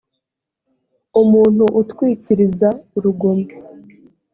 [1.21, 2.67] umuntu utwikiriza
[2.97, 3.45] urugomo